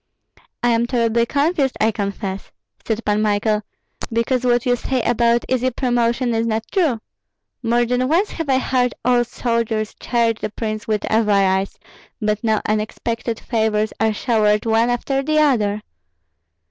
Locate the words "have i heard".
8.31-8.95